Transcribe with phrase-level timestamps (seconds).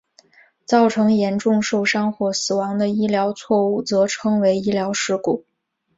[0.65, 5.45] 造成严重受伤或死亡的医疗错误则称为医疗事故。